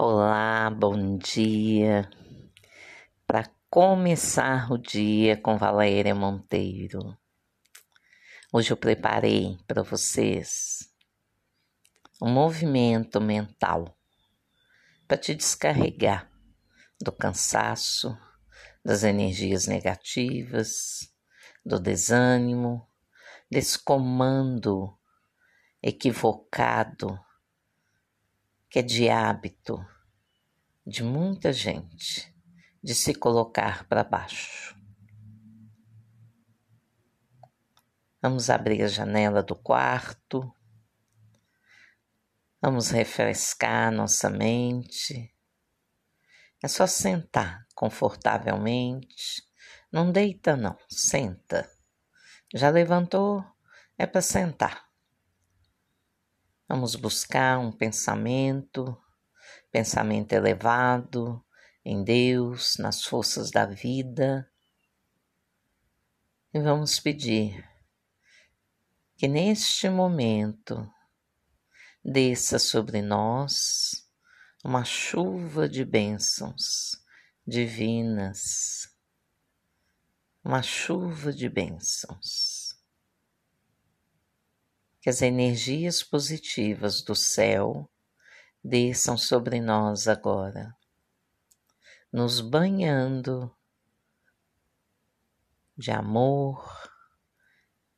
[0.00, 2.08] Olá, bom dia.
[3.26, 7.18] Para começar o dia com Valéria Monteiro.
[8.52, 10.88] Hoje eu preparei para vocês
[12.22, 13.98] um movimento mental
[15.08, 16.30] para te descarregar
[17.02, 18.16] do cansaço,
[18.84, 21.12] das energias negativas,
[21.66, 22.88] do desânimo,
[23.50, 24.96] desse comando
[25.82, 27.18] equivocado
[28.68, 29.84] que é de hábito
[30.86, 32.34] de muita gente
[32.82, 34.74] de se colocar para baixo.
[38.20, 40.52] Vamos abrir a janela do quarto.
[42.60, 45.34] Vamos refrescar nossa mente.
[46.62, 49.42] É só sentar confortavelmente.
[49.92, 51.70] Não deita, não, senta.
[52.54, 53.44] Já levantou?
[53.96, 54.87] É para sentar.
[56.68, 58.94] Vamos buscar um pensamento,
[59.72, 61.42] pensamento elevado
[61.82, 64.46] em Deus, nas forças da vida.
[66.52, 67.66] E vamos pedir
[69.16, 70.86] que neste momento
[72.04, 74.06] desça sobre nós
[74.62, 77.02] uma chuva de bênçãos
[77.46, 78.94] divinas,
[80.44, 82.57] uma chuva de bênçãos
[85.08, 87.90] que as energias positivas do céu
[88.62, 90.76] desçam sobre nós agora,
[92.12, 93.50] nos banhando
[95.74, 96.92] de amor,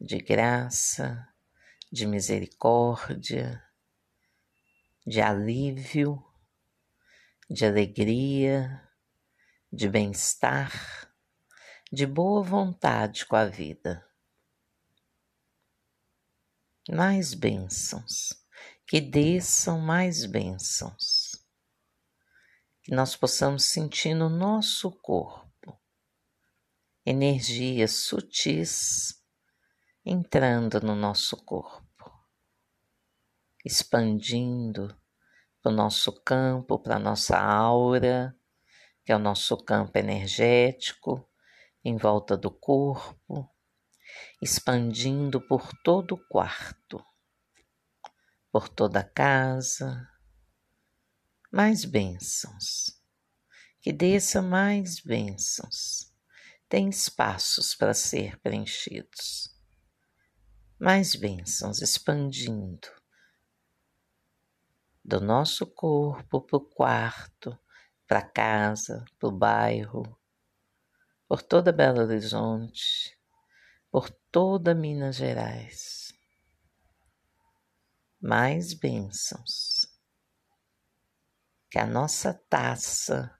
[0.00, 1.26] de graça,
[1.90, 3.60] de misericórdia,
[5.04, 6.24] de alívio,
[7.50, 8.80] de alegria,
[9.72, 11.12] de bem-estar,
[11.90, 14.06] de boa vontade com a vida
[16.90, 18.32] mais bênçãos,
[18.86, 21.32] que desçam mais bênçãos,
[22.82, 25.42] que nós possamos sentir no nosso corpo
[27.04, 29.20] energias sutis
[30.04, 31.84] entrando no nosso corpo,
[33.64, 34.96] expandindo
[35.60, 38.36] para o nosso campo, para a nossa aura,
[39.04, 41.28] que é o nosso campo energético
[41.84, 43.48] em volta do corpo
[44.40, 47.04] expandindo por todo o quarto,
[48.50, 50.08] por toda a casa.
[51.50, 52.98] Mais bênçãos,
[53.80, 56.12] que desça mais bênçãos.
[56.68, 59.54] Tem espaços para ser preenchidos.
[60.78, 62.88] Mais bênçãos expandindo
[65.04, 67.58] do nosso corpo para o quarto,
[68.06, 70.18] para casa, para o bairro,
[71.26, 73.18] por toda Belo Horizonte,
[73.92, 76.14] por toda Minas Gerais.
[78.18, 79.86] Mais bênçãos.
[81.70, 83.38] Que a nossa taça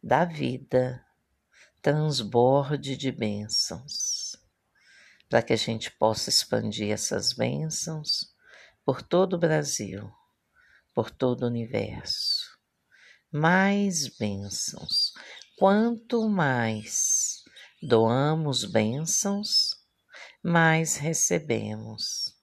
[0.00, 1.04] da vida
[1.80, 4.36] transborde de bênçãos,
[5.28, 8.32] para que a gente possa expandir essas bênçãos
[8.84, 10.08] por todo o Brasil,
[10.94, 12.56] por todo o universo.
[13.32, 15.12] Mais bênçãos.
[15.56, 17.31] Quanto mais
[17.82, 19.74] doamos bênçãos,
[20.40, 22.40] mais recebemos.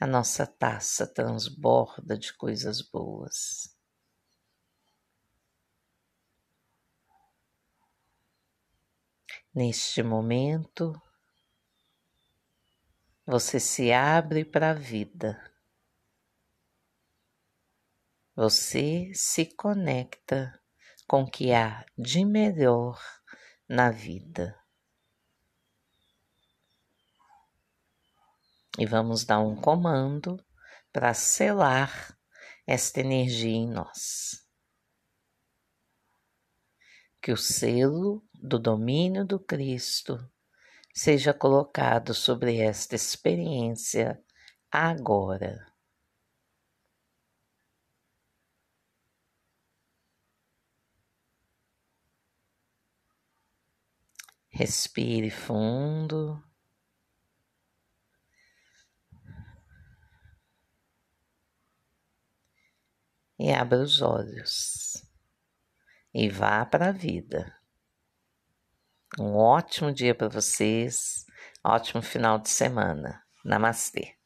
[0.00, 3.72] A nossa taça transborda de coisas boas.
[9.54, 11.00] Neste momento,
[13.24, 15.40] você se abre para a vida.
[18.34, 20.60] Você se conecta
[21.06, 23.21] com o que há de melhor
[23.68, 24.58] na vida.
[28.78, 30.42] E vamos dar um comando
[30.92, 32.16] para selar
[32.66, 34.46] esta energia em nós.
[37.20, 40.18] Que o selo do domínio do Cristo
[40.92, 44.22] seja colocado sobre esta experiência
[44.70, 45.71] agora.
[54.62, 56.40] Respire fundo.
[63.36, 65.04] E abra os olhos.
[66.14, 67.52] E vá para a vida.
[69.18, 71.26] Um ótimo dia para vocês.
[71.64, 73.20] Ótimo final de semana.
[73.44, 74.16] Namastê.